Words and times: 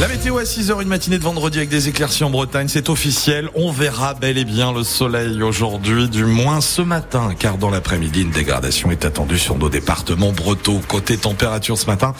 La 0.00 0.08
météo 0.08 0.38
à 0.38 0.44
6h, 0.44 0.80
une 0.80 0.88
matinée 0.88 1.18
de 1.18 1.22
vendredi 1.22 1.58
avec 1.58 1.68
des 1.68 1.90
éclaircies 1.90 2.24
en 2.24 2.30
Bretagne, 2.30 2.68
c'est 2.68 2.88
officiel. 2.88 3.50
On 3.54 3.70
verra 3.70 4.14
bel 4.14 4.38
et 4.38 4.46
bien 4.46 4.72
le 4.72 4.82
soleil 4.82 5.42
aujourd'hui, 5.42 6.08
du 6.08 6.24
moins 6.24 6.62
ce 6.62 6.80
matin, 6.80 7.34
car 7.38 7.58
dans 7.58 7.68
l'après-midi, 7.68 8.22
une 8.22 8.30
dégradation 8.30 8.90
est 8.90 9.04
attendue 9.04 9.38
sur 9.38 9.58
nos 9.58 9.68
départements 9.68 10.32
bretons. 10.32 10.80
Côté 10.88 11.18
température 11.18 11.76
ce 11.76 11.84
matin, 11.84 12.14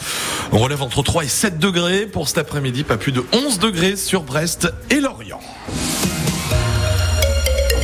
on 0.51 0.59
relève 0.59 0.83
entre 0.83 1.01
3 1.01 1.23
et 1.23 1.27
7 1.27 1.57
degrés. 1.57 2.05
Pour 2.05 2.27
cet 2.27 2.37
après-midi, 2.37 2.83
pas 2.83 2.97
plus 2.97 3.13
de 3.13 3.25
11 3.33 3.57
degrés 3.57 3.95
sur 3.95 4.21
Brest 4.21 4.71
et 4.91 4.99
Lorient. 4.99 5.41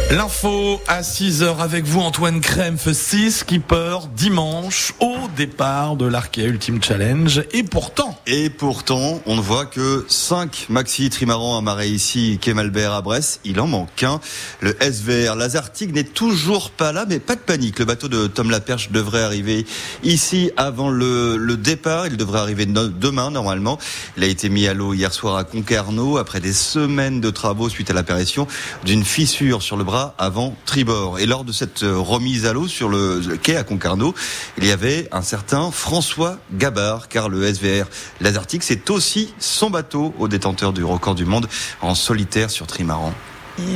L'info 0.10 0.82
à 0.88 1.02
6h 1.02 1.58
avec 1.58 1.84
vous 1.84 2.00
Antoine 2.00 2.40
Krempf, 2.40 2.90
6 2.90 3.40
skipper 3.40 3.98
dimanche 4.16 4.94
au 5.02 5.16
départ 5.36 5.98
de 5.98 6.06
l'Arkea 6.06 6.46
Ultimate 6.46 6.86
Challenge 6.86 7.44
et 7.52 7.64
pourtant 7.64 8.18
et 8.26 8.50
pourtant 8.50 9.22
on 9.26 9.36
ne 9.36 9.42
voit 9.42 9.66
que 9.66 10.06
5 10.08 10.68
maxi 10.70 11.10
trimarans 11.10 11.58
amarrés 11.58 11.90
ici 11.90 12.40
Kemalbert 12.42 12.94
à 12.94 13.02
Brest, 13.02 13.42
il 13.44 13.60
en 13.60 13.68
manque 13.68 14.02
un. 14.02 14.22
Le 14.62 14.78
SVR 14.80 15.36
Lazartig 15.36 15.94
n'est 15.94 16.06
toujours 16.06 16.72
pas 16.72 16.94
là 16.94 17.06
mais 17.06 17.20
pas 17.20 17.36
de 17.36 17.42
panique, 17.42 17.78
le 17.80 17.84
bateau 17.86 18.08
de 18.08 18.28
Tom 18.28 18.50
Laperche 18.50 18.92
devrait 18.92 19.24
arriver 19.24 19.66
ici 20.04 20.52
avant 20.56 20.90
le 20.90 21.58
départ, 21.58 22.08
il 22.08 22.16
devrait 22.16 22.40
arriver 22.40 22.66
demain 22.66 23.30
normalement. 23.30 23.78
Il 24.16 24.24
a 24.24 24.28
été 24.28 24.48
mis 24.48 24.68
à 24.68 24.74
l'eau 24.74 24.94
hier 24.94 25.12
soir 25.12 25.36
à 25.36 25.44
Concarneau 25.44 26.18
après 26.18 26.40
des 26.40 26.54
semaines 26.54 27.20
de 27.20 27.30
travaux 27.30 27.68
suite 27.68 27.90
à 27.90 27.94
l'apparition 27.94 28.48
d'une 28.86 29.04
fissure 29.04 29.62
sur 29.62 29.76
le 29.76 29.84
bras 29.84 29.97
avant 30.18 30.56
tribord. 30.66 31.20
Et 31.20 31.26
lors 31.26 31.44
de 31.44 31.52
cette 31.52 31.84
euh, 31.84 31.98
remise 31.98 32.46
à 32.46 32.54
l'eau 32.54 32.68
sur 32.68 32.90
le 32.90 33.38
quai 33.42 33.58
à 33.58 33.64
Concarneau, 33.64 34.14
il 34.58 34.66
y 34.66 34.72
avait 34.72 35.08
un 35.12 35.22
certain 35.22 35.72
François 35.72 36.38
Gabard, 36.54 37.08
car 37.08 37.30
le 37.30 37.52
SVR 37.54 37.86
Lazartic, 38.22 38.64
c'est 38.64 38.90
aussi 38.90 39.34
son 39.40 39.70
bateau 39.70 40.14
au 40.20 40.28
détenteur 40.28 40.74
du 40.74 40.84
record 40.84 41.16
du 41.16 41.26
monde 41.26 41.48
en 41.82 41.96
solitaire 41.96 42.50
sur 42.50 42.68
trimaran 42.68 43.14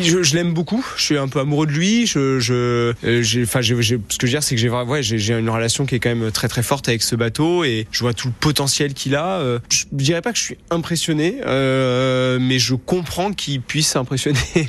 je, 0.02 0.24
je 0.24 0.36
l'aime 0.36 0.54
beaucoup. 0.54 0.86
Je 0.98 1.04
suis 1.04 1.18
un 1.18 1.28
peu 1.28 1.40
amoureux 1.40 1.68
de 1.68 1.72
lui. 1.72 2.08
Je, 2.08 2.40
je, 2.40 2.94
euh, 3.04 3.22
j'ai, 3.22 3.44
enfin, 3.44 3.62
j'ai, 3.62 3.76
ce 3.82 3.96
que 3.96 4.02
je 4.22 4.26
veux 4.26 4.30
dire, 4.30 4.44
c'est 4.44 4.56
que 4.56 4.62
j'ai, 4.62 4.70
ouais, 4.70 5.04
j'ai, 5.04 5.18
j'ai 5.18 5.34
une 5.34 5.50
relation 5.50 5.86
qui 5.86 5.96
est 5.96 6.00
quand 6.00 6.14
même 6.16 6.32
très 6.32 6.48
très 6.48 6.64
forte 6.64 6.88
avec 6.88 7.02
ce 7.02 7.16
bateau 7.16 7.64
et 7.64 7.88
je 7.92 8.00
vois 8.00 8.14
tout 8.14 8.28
le 8.28 8.34
potentiel 8.40 8.94
qu'il 8.94 9.16
a. 9.16 9.40
Euh, 9.40 9.60
je 9.70 9.86
dirais 9.92 10.22
pas 10.22 10.32
que 10.32 10.38
je 10.38 10.44
suis 10.44 10.58
impressionné, 10.70 11.38
euh, 11.46 12.38
mais 12.40 12.60
je 12.60 12.76
comprends 12.76 13.34
qu'il 13.34 13.62
puisse 13.62 13.96
impressionner 13.96 14.40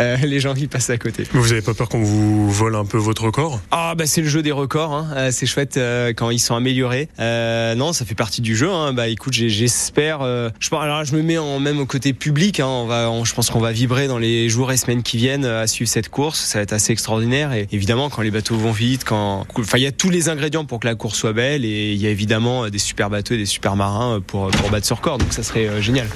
euh, 0.00 0.16
les 0.18 0.40
gens 0.40 0.54
qui 0.54 0.66
passent 0.66 0.90
à 0.90 0.98
côté. 0.98 1.24
Mais 1.32 1.40
vous 1.40 1.52
avez 1.52 1.62
pas 1.62 1.74
peur 1.74 1.88
qu'on 1.88 2.02
vous 2.02 2.50
vole 2.50 2.76
un 2.76 2.84
peu 2.84 2.98
votre 2.98 3.24
record 3.24 3.60
Ah 3.70 3.94
bah 3.96 4.06
c'est 4.06 4.22
le 4.22 4.28
jeu 4.28 4.42
des 4.42 4.52
records. 4.52 4.92
Hein. 4.92 5.30
C'est 5.30 5.46
chouette 5.46 5.78
quand 6.16 6.30
ils 6.30 6.38
sont 6.38 6.54
améliorés. 6.54 7.08
non, 7.18 7.92
ça 7.92 8.04
fait 8.04 8.14
partie 8.14 8.40
du 8.40 8.56
jeu. 8.56 8.70
Hein. 8.70 8.92
Bah 8.92 9.08
écoute, 9.08 9.32
j'espère. 9.32 10.20
je, 10.60 10.74
alors 10.74 11.04
je 11.04 11.14
me 11.14 11.22
mets 11.22 11.38
en 11.38 11.60
même 11.60 11.80
au 11.80 11.86
côté 11.86 12.12
public. 12.12 12.60
Hein. 12.60 12.66
On 12.66 12.86
va, 12.86 13.10
je 13.24 13.34
pense 13.34 13.50
qu'on 13.50 13.60
va 13.60 13.72
vibrer 13.72 14.08
dans 14.08 14.18
les 14.18 14.48
jours 14.54 14.70
et 14.70 14.76
semaines 14.76 15.02
qui 15.02 15.16
viennent 15.16 15.44
à 15.44 15.66
suivre 15.66 15.90
cette 15.90 16.08
course. 16.08 16.38
Ça 16.38 16.58
va 16.58 16.62
être 16.62 16.72
assez 16.72 16.92
extraordinaire. 16.92 17.52
Et 17.52 17.66
évidemment, 17.72 18.08
quand 18.08 18.22
les 18.22 18.30
bateaux 18.30 18.56
vont 18.56 18.70
vite, 18.70 19.04
quand, 19.04 19.46
enfin, 19.58 19.78
il 19.78 19.82
y 19.82 19.86
a 19.86 19.92
tous 19.92 20.10
les 20.10 20.28
ingrédients 20.28 20.64
pour 20.64 20.78
que 20.78 20.86
la 20.86 20.94
course 20.94 21.18
soit 21.18 21.32
belle. 21.32 21.64
Et 21.64 21.92
il 21.92 22.00
y 22.00 22.06
a 22.06 22.10
évidemment 22.10 22.68
des 22.68 22.78
super 22.78 23.10
bateaux 23.10 23.34
et 23.34 23.38
des 23.38 23.46
super 23.46 23.74
marins 23.74 24.20
pour, 24.24 24.48
pour 24.50 24.70
battre 24.70 24.86
ce 24.86 24.94
record. 24.94 25.18
Donc 25.18 25.32
ça 25.32 25.42
serait 25.42 25.66
euh, 25.66 25.80
génial. 25.80 26.06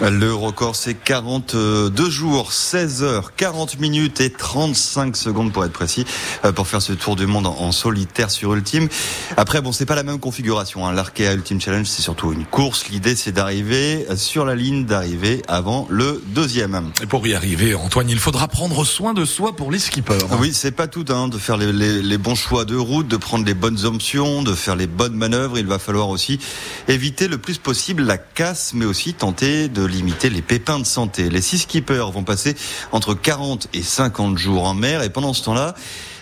Le 0.00 0.32
record, 0.32 0.74
c'est 0.74 0.94
42 0.94 2.10
jours, 2.10 2.52
16 2.52 3.02
heures, 3.02 3.34
40 3.36 3.78
minutes 3.78 4.20
et 4.20 4.30
35 4.30 5.16
secondes 5.16 5.52
pour 5.52 5.64
être 5.64 5.72
précis, 5.72 6.06
euh, 6.44 6.52
pour 6.52 6.66
faire 6.66 6.80
ce 6.80 6.94
tour 6.94 7.14
du 7.14 7.26
monde 7.26 7.46
en 7.46 7.72
solitaire 7.72 8.30
sur 8.30 8.54
Ultime. 8.54 8.88
Après, 9.36 9.60
bon, 9.60 9.72
c'est 9.72 9.86
pas 9.86 9.96
la 9.96 10.02
même 10.02 10.18
configuration. 10.18 10.86
Hein. 10.86 10.92
L'Arkea 10.92 11.34
Ultime 11.34 11.60
Challenge, 11.60 11.86
c'est 11.86 12.02
surtout 12.02 12.32
une 12.32 12.46
course. 12.46 12.88
L'idée, 12.88 13.16
c'est 13.16 13.32
d'arriver 13.32 14.06
sur 14.16 14.46
la 14.46 14.54
ligne 14.54 14.86
d'arrivée 14.86 15.42
avant 15.46 15.86
le 15.90 16.22
deuxième. 16.28 16.90
Et 17.02 17.06
pour 17.06 17.26
y 17.26 17.34
arriver, 17.34 17.74
Antoine, 17.82 18.08
il 18.08 18.18
faudra 18.20 18.46
prendre 18.46 18.84
soin 18.84 19.12
de 19.12 19.24
soi 19.24 19.56
pour 19.56 19.72
les 19.72 19.80
skippers. 19.80 20.38
Oui, 20.38 20.52
c'est 20.54 20.70
pas 20.70 20.86
tout, 20.86 21.04
hein, 21.08 21.26
de 21.26 21.36
faire 21.36 21.56
les, 21.56 21.72
les, 21.72 22.00
les, 22.00 22.16
bons 22.16 22.36
choix 22.36 22.64
de 22.64 22.76
route, 22.76 23.08
de 23.08 23.16
prendre 23.16 23.44
les 23.44 23.54
bonnes 23.54 23.84
options, 23.84 24.44
de 24.44 24.54
faire 24.54 24.76
les 24.76 24.86
bonnes 24.86 25.16
manœuvres. 25.16 25.58
Il 25.58 25.66
va 25.66 25.80
falloir 25.80 26.08
aussi 26.08 26.38
éviter 26.86 27.26
le 27.26 27.38
plus 27.38 27.58
possible 27.58 28.04
la 28.04 28.18
casse, 28.18 28.72
mais 28.72 28.84
aussi 28.84 29.14
tenter 29.14 29.68
de 29.68 29.84
limiter 29.84 30.30
les 30.30 30.42
pépins 30.42 30.78
de 30.78 30.86
santé. 30.86 31.28
Les 31.28 31.42
six 31.42 31.58
skippers 31.58 32.12
vont 32.12 32.22
passer 32.22 32.54
entre 32.92 33.14
40 33.14 33.66
et 33.74 33.82
50 33.82 34.38
jours 34.38 34.64
en 34.64 34.74
mer, 34.74 35.02
et 35.02 35.10
pendant 35.10 35.34
ce 35.34 35.42
temps-là, 35.42 35.74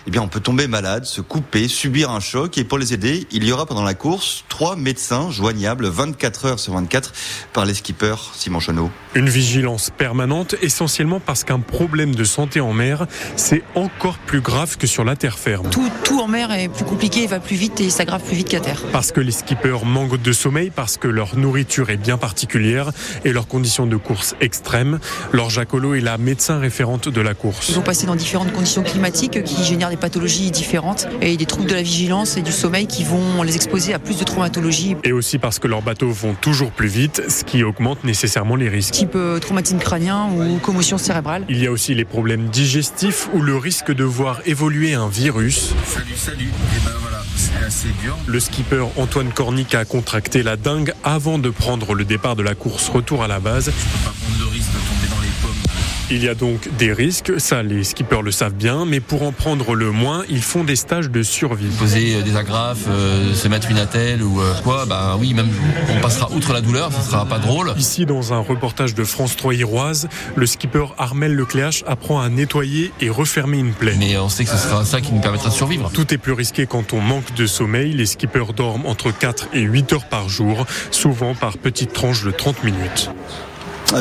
eh 0.07 0.11
bien, 0.11 0.21
on 0.21 0.27
peut 0.27 0.39
tomber 0.39 0.67
malade, 0.67 1.05
se 1.05 1.21
couper, 1.21 1.67
subir 1.67 2.11
un 2.11 2.19
choc. 2.19 2.57
Et 2.57 2.63
pour 2.63 2.77
les 2.77 2.93
aider, 2.93 3.27
il 3.31 3.43
y 3.43 3.51
aura 3.51 3.65
pendant 3.65 3.83
la 3.83 3.93
course 3.93 4.43
trois 4.49 4.75
médecins 4.75 5.29
joignables 5.29 5.87
24 5.87 6.45
heures 6.45 6.59
sur 6.59 6.73
24 6.73 7.13
par 7.53 7.65
les 7.65 7.73
skippers 7.73 8.31
Simon 8.33 8.59
Chenot. 8.59 8.89
Une 9.13 9.29
vigilance 9.29 9.91
permanente, 9.95 10.55
essentiellement 10.61 11.19
parce 11.19 11.43
qu'un 11.43 11.59
problème 11.59 12.15
de 12.15 12.23
santé 12.23 12.61
en 12.61 12.73
mer, 12.73 13.05
c'est 13.35 13.63
encore 13.75 14.17
plus 14.17 14.41
grave 14.41 14.77
que 14.77 14.87
sur 14.87 15.03
la 15.03 15.15
terre 15.15 15.37
ferme. 15.37 15.69
Tout, 15.69 15.89
tout 16.03 16.19
en 16.19 16.27
mer 16.27 16.51
est 16.51 16.69
plus 16.69 16.85
compliqué, 16.85 17.27
va 17.27 17.39
plus 17.39 17.55
vite 17.55 17.79
et 17.81 17.89
s'aggrave 17.89 18.23
plus 18.23 18.37
vite 18.37 18.49
qu'à 18.49 18.59
terre. 18.59 18.81
Parce 18.91 19.11
que 19.11 19.19
les 19.19 19.31
skippers 19.31 19.85
manquent 19.85 20.21
de 20.21 20.31
sommeil, 20.31 20.71
parce 20.71 20.97
que 20.97 21.07
leur 21.07 21.35
nourriture 21.37 21.89
est 21.89 21.97
bien 21.97 22.17
particulière 22.17 22.91
et 23.25 23.33
leurs 23.33 23.47
conditions 23.47 23.85
de 23.85 23.97
course 23.97 24.35
extrêmes. 24.41 24.99
Laure 25.31 25.49
Jacolo 25.49 25.93
est 25.93 26.01
la 26.01 26.17
médecin 26.17 26.59
référente 26.59 27.09
de 27.09 27.21
la 27.21 27.33
course. 27.33 27.69
Ils 27.69 27.75
vont 27.75 27.81
passer 27.81 28.07
dans 28.07 28.15
différentes 28.15 28.51
conditions 28.51 28.83
climatiques 28.83 29.43
qui 29.43 29.63
génèrent 29.63 29.90
des 29.91 29.97
pathologies 29.97 30.51
différentes 30.51 31.07
et 31.21 31.37
des 31.37 31.45
troubles 31.45 31.69
de 31.69 31.75
la 31.75 31.81
vigilance 31.81 32.37
et 32.37 32.41
du 32.41 32.51
sommeil 32.51 32.87
qui 32.87 33.03
vont 33.03 33.43
les 33.43 33.55
exposer 33.55 33.93
à 33.93 33.99
plus 33.99 34.17
de 34.17 34.23
traumatologies. 34.23 34.95
Et 35.03 35.11
aussi 35.11 35.37
parce 35.37 35.59
que 35.59 35.67
leurs 35.67 35.81
bateaux 35.81 36.09
vont 36.09 36.33
toujours 36.33 36.71
plus 36.71 36.87
vite, 36.87 37.21
ce 37.29 37.43
qui 37.43 37.63
augmente 37.63 38.03
nécessairement 38.03 38.55
les 38.55 38.69
risques. 38.69 38.93
Type 38.93 39.15
euh, 39.15 39.39
traumatisme 39.39 39.77
crânien 39.77 40.29
ou 40.31 40.57
commotion 40.57 40.97
cérébrale. 40.97 41.45
Il 41.49 41.61
y 41.61 41.67
a 41.67 41.71
aussi 41.71 41.93
les 41.93 42.05
problèmes 42.05 42.47
digestifs 42.47 43.29
ou 43.33 43.41
le 43.41 43.57
risque 43.57 43.91
de 43.91 44.03
voir 44.03 44.41
évoluer 44.45 44.93
un 44.93 45.09
virus. 45.09 45.73
Salut, 45.85 46.15
salut. 46.15 46.45
Et 46.45 46.85
ben 46.85 46.91
voilà, 47.01 47.21
c'est 47.35 47.65
assez 47.65 47.89
dur. 48.01 48.17
Le 48.25 48.39
skipper 48.39 48.85
Antoine 48.97 49.31
Cornic 49.33 49.75
a 49.75 49.85
contracté 49.85 50.41
la 50.41 50.55
dingue 50.55 50.93
avant 51.03 51.37
de 51.37 51.49
prendre 51.49 51.93
le 51.93 52.05
départ 52.05 52.35
de 52.35 52.43
la 52.43 52.55
course 52.55 52.89
retour 52.89 53.23
à 53.23 53.27
la 53.27 53.39
base. 53.39 53.65
Je 53.65 53.71
peux 53.71 54.05
pas 54.05 54.20
Il 56.13 56.21
y 56.25 56.27
a 56.27 56.35
donc 56.35 56.67
des 56.77 56.91
risques, 56.91 57.39
ça 57.39 57.63
les 57.63 57.85
skippers 57.85 58.21
le 58.21 58.31
savent 58.31 58.53
bien, 58.53 58.83
mais 58.83 58.99
pour 58.99 59.23
en 59.23 59.31
prendre 59.31 59.75
le 59.75 59.91
moins, 59.91 60.25
ils 60.27 60.41
font 60.41 60.65
des 60.65 60.75
stages 60.75 61.09
de 61.09 61.23
survie. 61.23 61.69
Poser 61.79 62.21
des 62.21 62.35
agrafes, 62.35 62.83
euh, 62.89 63.33
se 63.33 63.47
mettre 63.47 63.71
une 63.71 63.77
attelle 63.77 64.21
ou 64.21 64.41
euh, 64.41 64.53
quoi, 64.61 64.85
bah 64.85 65.15
oui, 65.17 65.33
même 65.33 65.47
on 65.89 66.01
passera 66.01 66.29
outre 66.33 66.51
la 66.51 66.59
douleur, 66.59 66.91
ça 66.91 67.01
sera 67.01 67.25
pas 67.25 67.39
drôle. 67.39 67.73
Ici, 67.77 68.05
dans 68.05 68.33
un 68.33 68.39
reportage 68.39 68.93
de 68.93 69.05
France 69.05 69.37
3 69.37 69.53
Iroise, 69.53 70.09
le 70.35 70.45
skipper 70.45 70.87
Armel 70.97 71.33
Lecléache 71.33 71.85
apprend 71.87 72.19
à 72.19 72.27
nettoyer 72.27 72.91
et 72.99 73.09
refermer 73.09 73.59
une 73.59 73.71
plaie. 73.71 73.95
Mais 73.97 74.17
on 74.17 74.27
sait 74.27 74.43
que 74.43 74.51
ce 74.51 74.57
sera 74.57 74.83
ça 74.83 74.99
qui 74.99 75.13
nous 75.13 75.21
permettra 75.21 75.47
de 75.47 75.53
survivre. 75.53 75.89
Tout 75.93 76.13
est 76.13 76.17
plus 76.17 76.33
risqué 76.33 76.65
quand 76.65 76.91
on 76.91 76.99
manque 76.99 77.33
de 77.35 77.45
sommeil. 77.45 77.93
Les 77.93 78.05
skippers 78.05 78.51
dorment 78.53 78.85
entre 78.85 79.17
4 79.17 79.47
et 79.53 79.61
8 79.61 79.93
heures 79.93 80.09
par 80.09 80.27
jour, 80.27 80.65
souvent 80.91 81.35
par 81.35 81.57
petites 81.57 81.93
tranches 81.93 82.25
de 82.25 82.31
30 82.31 82.65
minutes. 82.65 83.09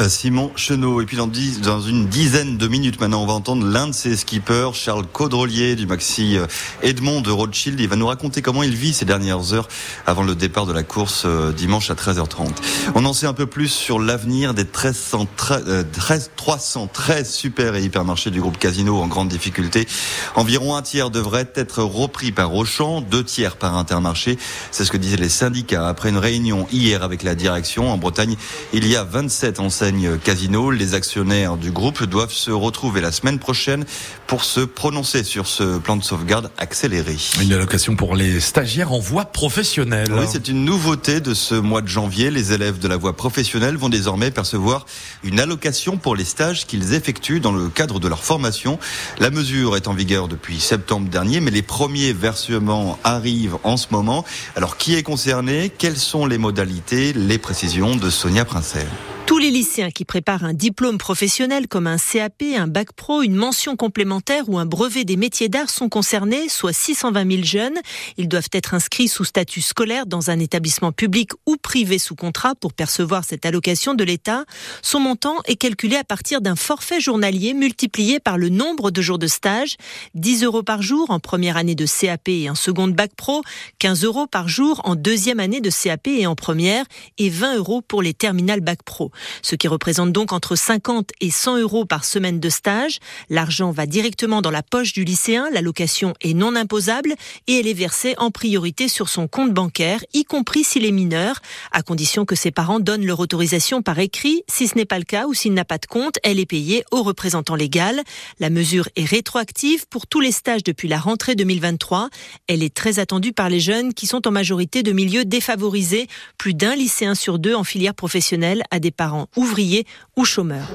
Simon 0.09 0.53
Chenot. 0.55 1.01
Et 1.01 1.07
puis 1.07 1.17
dans, 1.17 1.81
une 1.81 2.07
dizaine 2.07 2.57
de 2.57 2.69
minutes 2.69 3.01
maintenant, 3.01 3.23
on 3.23 3.27
va 3.27 3.33
entendre 3.33 3.67
l'un 3.67 3.89
de 3.89 3.93
ses 3.93 4.17
skippers, 4.17 4.71
Charles 4.73 5.07
Caudrelier 5.07 5.75
du 5.75 5.87
Maxi 5.87 6.37
euh, 6.37 6.47
Edmond 6.83 7.21
de 7.23 7.31
Rothschild. 7.31 7.79
Il 7.81 7.89
va 7.89 7.97
nous 7.97 8.07
raconter 8.07 8.41
comment 8.41 8.63
il 8.63 8.75
vit 8.75 8.93
ces 8.93 9.05
dernières 9.05 9.53
heures 9.53 9.69
avant 10.07 10.23
le 10.23 10.35
départ 10.35 10.67
de 10.67 10.73
la 10.73 10.85
course 10.85 11.25
euh, 11.27 11.53
dimanche 11.53 11.91
à 11.91 11.95
13h30. 11.95 12.51
On 12.95 13.05
en 13.05 13.13
sait 13.13 13.27
un 13.27 13.33
peu 13.33 13.47
plus 13.47 13.69
sur 13.69 13.99
l'avenir 13.99 14.55
des 14.55 14.63
1313, 14.63 15.65
euh, 15.67 15.83
13, 15.93 16.31
313 16.37 17.29
super 17.29 17.75
et 17.75 17.83
hypermarchés 17.83 18.31
du 18.31 18.41
groupe 18.41 18.59
Casino 18.59 19.01
en 19.01 19.09
grande 19.09 19.29
difficulté. 19.29 19.89
Environ 20.37 20.77
un 20.77 20.83
tiers 20.83 21.11
devrait 21.11 21.51
être 21.57 21.83
repris 21.83 22.31
par 22.31 22.55
Auchan, 22.55 23.01
deux 23.01 23.25
tiers 23.25 23.57
par 23.57 23.77
Intermarché. 23.77 24.39
C'est 24.71 24.85
ce 24.85 24.93
que 24.93 24.99
disaient 24.99 25.17
les 25.17 25.29
syndicats 25.29 25.89
après 25.89 26.11
une 26.11 26.19
réunion 26.19 26.69
hier 26.71 27.03
avec 27.03 27.25
la 27.25 27.35
direction. 27.35 27.93
En 27.93 27.99
Bretagne, 27.99 28.37
il 28.73 28.87
y 28.87 28.95
a 28.95 29.03
27 29.03 29.59
enseignes 29.59 29.80
Casino. 30.23 30.71
Les 30.71 30.95
actionnaires 30.95 31.57
du 31.57 31.71
groupe 31.71 32.05
doivent 32.05 32.33
se 32.33 32.51
retrouver 32.51 33.01
la 33.01 33.13
semaine 33.13 33.39
prochaine 33.39 33.85
pour 34.27 34.45
se 34.45 34.61
prononcer 34.61 35.25
sur 35.25 35.47
ce 35.47 35.79
plan 35.79 35.97
de 35.97 36.05
sauvegarde 36.05 36.51
accéléré. 36.59 37.17
Une 37.41 37.53
allocation 37.53 37.97
pour 37.97 38.15
les 38.15 38.41
stagiaires 38.41 38.93
en 38.93 38.99
voie 38.99 39.25
professionnelle. 39.25 40.13
Oui, 40.13 40.27
c'est 40.31 40.49
une 40.49 40.65
nouveauté 40.65 41.21
de 41.21 41.35
ce 41.35 41.55
mois 41.55 41.81
de 41.81 41.89
janvier. 41.89 42.31
Les 42.31 42.53
élèves 42.53 42.79
de 42.79 42.89
la 42.89 42.97
voie 42.97 43.17
professionnelle 43.17 43.77
vont 43.77 43.89
désormais 43.89 44.31
percevoir 44.31 44.87
une 45.25 45.41
allocation 45.41 45.97
pour 45.97 46.15
les 46.15 46.25
stages 46.25 46.67
qu'ils 46.67 46.95
effectuent 46.95 47.41
dans 47.41 47.53
le 47.53 47.69
cadre 47.69 48.01
de 48.01 48.09
leur 48.09 48.23
formation. 48.23 48.79
La 49.19 49.31
mesure 49.31 49.77
est 49.77 49.89
en 49.89 49.95
vigueur 49.95 50.29
depuis 50.29 50.61
septembre 50.61 51.09
dernier, 51.09 51.41
mais 51.41 51.51
les 51.51 51.63
premiers 51.63 52.13
versements 52.13 52.99
arrivent 53.03 53.59
en 53.65 53.77
ce 53.77 53.87
moment. 53.91 54.25
Alors, 54.57 54.77
qui 54.77 54.95
est 54.95 55.03
concerné? 55.03 55.73
Quelles 55.77 55.99
sont 55.99 56.27
les 56.27 56.39
modalités 56.39 57.13
Les 57.13 57.39
précisions 57.39 57.97
de 57.97 58.11
Sonia 58.11 58.45
Princel? 58.45 58.87
Tous 59.31 59.39
les 59.39 59.53
lycéens 59.53 59.93
qui 59.93 60.05
préparent 60.05 60.43
un 60.43 60.55
diplôme 60.55 60.99
professionnel 60.99 61.69
comme 61.69 61.87
un 61.87 61.99
CAP, 61.99 62.43
un 62.57 62.67
bac 62.67 62.93
pro, 62.93 63.23
une 63.23 63.37
mention 63.37 63.77
complémentaire 63.77 64.49
ou 64.49 64.59
un 64.59 64.67
brevet 64.67 65.05
des 65.05 65.15
métiers 65.15 65.49
d'art 65.49 65.71
sont 65.71 65.89
concernés, 65.89 66.49
soit 66.49 66.73
620 66.73 67.31
000 67.31 67.45
jeunes. 67.45 67.79
Ils 68.17 68.27
doivent 68.27 68.49
être 68.53 68.75
inscrits 68.75 69.07
sous 69.07 69.23
statut 69.23 69.61
scolaire 69.61 70.07
dans 70.07 70.31
un 70.31 70.41
établissement 70.41 70.91
public 70.91 71.31
ou 71.47 71.57
privé 71.57 72.01
sous 72.01 72.17
contrat 72.17 72.57
pour 72.57 72.73
percevoir 72.73 73.23
cette 73.23 73.47
allocation 73.47 73.95
de 73.95 74.03
l'État. 74.03 74.47
Son 74.83 74.99
montant 74.99 75.37
est 75.45 75.55
calculé 75.55 75.95
à 75.95 76.03
partir 76.03 76.41
d'un 76.41 76.57
forfait 76.57 77.01
journalier 77.01 77.55
multiplié 77.55 78.19
par 78.19 78.37
le 78.37 78.49
nombre 78.49 78.91
de 78.91 79.01
jours 79.01 79.21
de 79.21 79.29
stage. 79.29 79.77
10 80.15 80.43
euros 80.43 80.65
par 80.65 80.83
jour 80.83 81.09
en 81.13 81.21
première 81.21 81.57
année 81.57 81.77
de 81.77 81.87
CAP 81.87 82.27
et 82.27 82.51
en 82.51 82.57
seconde 82.57 82.95
bac 82.95 83.13
pro, 83.17 83.43
15 83.79 84.03
euros 84.03 84.27
par 84.27 84.49
jour 84.49 84.81
en 84.83 84.97
deuxième 84.97 85.39
année 85.39 85.61
de 85.61 85.71
CAP 85.71 86.09
et 86.09 86.27
en 86.27 86.35
première, 86.35 86.85
et 87.17 87.31
20 87.31 87.59
euros 87.59 87.81
pour 87.81 88.03
les 88.03 88.13
terminales 88.13 88.61
bac 88.61 88.83
pro 88.83 89.13
ce 89.43 89.55
qui 89.55 89.69
représente 89.69 90.13
donc 90.13 90.33
entre 90.33 90.57
50 90.57 91.11
et 91.21 91.31
100 91.31 91.59
euros 91.59 91.85
par 91.85 92.05
semaine 92.05 92.41
de 92.41 92.49
stage. 92.49 92.99
L'argent 93.29 93.71
va 93.71 93.87
directement 93.87 94.43
dans 94.43 94.51
la 94.51 94.63
poche 94.63 94.93
du 94.93 95.05
lycéen, 95.05 95.49
l'allocation 95.53 96.15
est 96.21 96.35
non 96.35 96.57
imposable 96.57 97.15
et 97.47 97.61
elle 97.61 97.67
est 97.67 97.75
versée 97.75 98.15
en 98.19 98.31
priorité 98.31 98.89
sur 98.89 99.09
son 99.09 99.29
compte 99.29 99.53
bancaire, 99.53 100.05
y 100.13 100.25
compris 100.25 100.65
s'il 100.65 100.85
est 100.85 100.93
mineur, 100.93 101.41
à 101.73 101.83
condition 101.83 102.25
que 102.25 102.35
ses 102.35 102.51
parents 102.51 102.81
donnent 102.81 103.07
leur 103.07 103.21
autorisation 103.21 103.83
par 103.83 103.99
écrit. 103.99 104.43
Si 104.49 104.69
ce 104.69 104.77
n'est 104.77 104.85
pas 104.85 104.99
le 104.99 105.05
cas 105.05 105.27
ou 105.27 105.35
s'il 105.35 105.55
n'a 105.55 105.65
pas 105.65 105.79
de 105.79 105.87
compte, 105.87 106.19
elle 106.23 106.39
est 106.39 106.47
payée 106.47 106.85
au 106.91 107.03
représentant 107.03 107.55
légal. 107.55 108.03
La 108.39 108.51
mesure 108.51 108.89
est 108.97 109.05
rétroactive 109.05 109.87
pour 109.89 110.07
tous 110.07 110.21
les 110.21 110.33
stages 110.33 110.63
depuis 110.63 110.89
la 110.89 110.99
rentrée 110.99 111.35
2023. 111.35 112.09
Elle 112.47 112.63
est 112.63 112.75
très 112.75 112.99
attendue 112.99 113.33
par 113.33 113.49
les 113.49 113.61
jeunes 113.61 113.95
qui 113.95 114.07
sont 114.07 114.27
en 114.27 114.31
majorité 114.31 114.83
de 114.83 114.93
milieux 114.93 115.25
défavorisés. 115.25 116.09
Plus 116.39 116.55
d'un 116.55 116.75
lycéen 116.75 117.15
sur 117.15 117.39
deux 117.39 117.55
en 117.55 117.65
filière 117.65 117.95
professionnelle 117.95 118.63
a 118.71 118.79
des 118.79 118.91
parents 119.01 119.29
ouvriers 119.35 119.87
ou 120.15 120.27
chômeurs. 120.27 120.69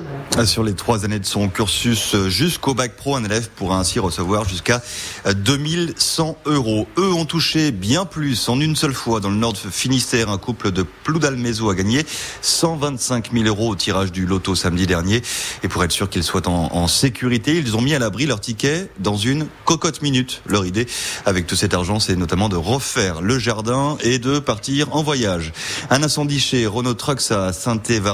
Sur 0.45 0.63
les 0.63 0.73
trois 0.73 1.05
années 1.05 1.19
de 1.19 1.27
son 1.27 1.47
cursus 1.47 2.15
jusqu'au 2.27 2.73
bac 2.73 2.95
pro, 2.95 3.15
un 3.15 3.23
élève 3.23 3.49
pourra 3.55 3.77
ainsi 3.77 3.99
recevoir 3.99 4.49
jusqu'à 4.49 4.81
2100 5.31 6.35
euros. 6.47 6.87
Eux 6.97 7.13
ont 7.13 7.25
touché 7.25 7.71
bien 7.71 8.05
plus 8.05 8.49
en 8.49 8.59
une 8.59 8.75
seule 8.75 8.95
fois 8.95 9.19
dans 9.19 9.29
le 9.29 9.35
nord 9.35 9.53
de 9.53 9.59
Finistère. 9.69 10.31
Un 10.31 10.39
couple 10.39 10.71
de 10.71 10.81
Ploudalmézo 11.03 11.69
a 11.69 11.75
gagné 11.75 12.03
125 12.41 13.31
000 13.31 13.45
euros 13.45 13.69
au 13.69 13.75
tirage 13.75 14.11
du 14.11 14.25
loto 14.25 14.55
samedi 14.55 14.87
dernier. 14.87 15.21
Et 15.61 15.67
pour 15.67 15.83
être 15.83 15.91
sûr 15.91 16.09
qu'ils 16.09 16.23
soient 16.23 16.47
en, 16.47 16.73
en 16.73 16.87
sécurité, 16.87 17.55
ils 17.55 17.77
ont 17.77 17.81
mis 17.81 17.93
à 17.93 17.99
l'abri 17.99 18.25
leur 18.25 18.41
ticket 18.41 18.89
dans 18.97 19.17
une 19.17 19.45
cocotte 19.65 20.01
minute. 20.01 20.41
Leur 20.47 20.65
idée 20.65 20.87
avec 21.27 21.45
tout 21.45 21.55
cet 21.55 21.75
argent, 21.75 21.99
c'est 21.99 22.15
notamment 22.15 22.49
de 22.49 22.55
refaire 22.55 23.21
le 23.21 23.37
jardin 23.37 23.99
et 24.01 24.17
de 24.17 24.39
partir 24.39 24.95
en 24.95 25.03
voyage. 25.03 25.53
Un 25.91 26.01
incendie 26.01 26.39
chez 26.39 26.65
Renault 26.65 26.95
Trucks 26.95 27.29
à 27.29 27.53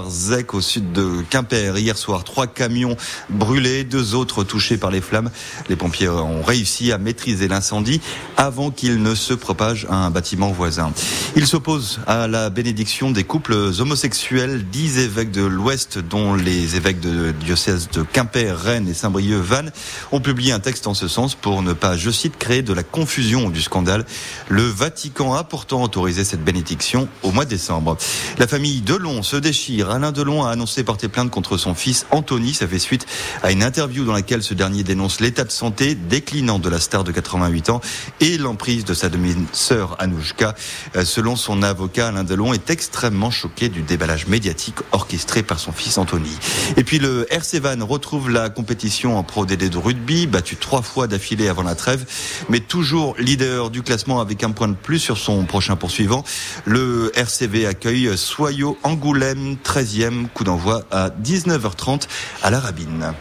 Saint-Évarzec 0.01 0.53
au 0.53 0.62
sud 0.62 0.92
de 0.92 1.24
Quimper. 1.30 1.77
Hier 1.77 1.98
soir, 1.98 2.24
trois 2.24 2.48
camions 2.48 2.95
brûlés, 3.30 3.83
deux 3.83 4.15
autres 4.15 4.44
touchés 4.44 4.77
par 4.77 4.92
les 4.92 5.01
flammes. 5.01 5.30
Les 5.69 5.75
pompiers 5.75 6.09
ont 6.09 6.42
réussi 6.42 6.92
à 6.92 6.98
maîtriser 6.98 7.48
l'incendie 7.48 8.01
avant 8.38 8.71
qu'il 8.71 9.01
ne 9.01 9.15
se 9.15 9.33
propage 9.33 9.86
à 9.89 9.95
un 9.95 10.09
bâtiment 10.09 10.51
voisin. 10.51 10.92
Il 11.36 11.48
s'oppose 11.48 12.00
à 12.07 12.27
la 12.27 12.50
bénédiction 12.50 13.12
des 13.12 13.24
couples 13.24 13.53
homosexuels. 13.53 14.65
Dix 14.71 15.00
évêques 15.00 15.31
de 15.31 15.44
l'Ouest, 15.44 16.00
dont 16.00 16.36
les 16.36 16.75
évêques 16.75 17.00
de 17.00 17.31
diocèse 17.31 17.89
de 17.92 18.01
Quimper, 18.01 18.57
Rennes 18.57 18.88
et 18.88 18.94
Saint-Brieuc-Vannes, 18.94 19.71
ont 20.12 20.19
publié 20.19 20.51
un 20.51 20.59
texte 20.59 20.88
en 20.88 20.94
ce 20.94 21.07
sens 21.07 21.36
pour 21.36 21.62
ne 21.62 21.74
pas, 21.74 21.98
je 21.98 22.09
cite, 22.09 22.38
créer 22.38 22.62
de 22.62 22.74
la 22.74 22.83
confusion 22.83 23.45
ou 23.45 23.51
du 23.51 23.62
scandale. 23.62 24.06
Le 24.50 24.63
Vatican 24.63 25.33
a 25.33 25.44
pourtant 25.44 25.83
autorisé 25.83 26.24
cette 26.24 26.44
bénédiction 26.44 27.07
au 27.24 27.31
mois 27.31 27.45
de 27.45 27.50
décembre. 27.50 27.98
La 28.38 28.48
famille 28.48 28.81
Delon 28.81 29.24
se 29.24 29.36
déchire. 29.36 29.90
Alain 29.91 30.11
Delon 30.11 30.45
a 30.45 30.51
annoncé 30.51 30.83
porter 30.83 31.09
plainte 31.09 31.31
contre 31.31 31.57
son 31.57 31.75
fils 31.75 32.05
Anthony. 32.11 32.53
Ça 32.53 32.67
fait 32.67 32.79
suite 32.79 33.05
à 33.43 33.51
une 33.51 33.61
interview 33.61 34.05
dans 34.05 34.13
laquelle 34.13 34.41
ce 34.41 34.53
dernier 34.53 34.83
dénonce 34.83 35.19
l'état 35.19 35.43
de 35.43 35.51
santé 35.51 35.95
déclinant 35.95 36.59
de 36.59 36.69
la 36.69 36.79
star 36.79 37.03
de 37.03 37.11
88 37.11 37.69
ans 37.69 37.81
et 38.21 38.38
l'emprise 38.38 38.85
de 38.85 38.93
sa 38.93 39.09
demi-sœur 39.09 39.97
Anouchka. 39.99 40.55
Selon 41.03 41.35
son 41.35 41.61
avocat, 41.61 42.07
Alain 42.07 42.23
Delon 42.23 42.53
est 42.53 42.69
extrêmement 42.69 43.31
choqué 43.31 43.69
du 43.69 43.81
déballage 43.81 44.27
médiatique 44.27 44.77
orchestré 44.91 45.43
par 45.43 45.59
son 45.59 45.71
fils 45.71 45.97
Anthony. 45.97 46.31
Et 46.77 46.83
puis 46.83 46.99
le 46.99 47.27
RC 47.29 47.59
Van 47.59 47.85
retrouve 47.85 48.29
la 48.29 48.49
compétition 48.49 49.17
en 49.17 49.23
Pro 49.23 49.45
DD 49.45 49.69
de 49.69 49.77
rugby, 49.77 50.25
battu 50.25 50.55
trois 50.55 50.81
fois 50.81 51.07
d'affilée 51.07 51.49
avant 51.49 51.63
la 51.63 51.75
trêve, 51.75 52.05
mais 52.49 52.59
toujours 52.59 53.15
leader 53.17 53.69
du 53.69 53.81
classement 53.81 54.21
avec 54.21 54.43
un 54.43 54.51
point 54.51 54.67
de 54.67 54.75
plus 54.75 54.99
sur 54.99 55.17
son 55.17 55.43
prochain 55.45 55.75
poursuivant. 55.75 56.23
Le 56.65 57.11
RCV 57.15 57.65
accueille 57.65 58.17
Soyo 58.17 58.77
Angoulême, 58.83 59.57
13e 59.81 60.27
coup 60.27 60.43
d'envoi 60.43 60.83
à 60.91 61.09
19h30 61.09 62.03
à 62.43 62.51
la 62.51 62.59
Rabine. 62.59 63.13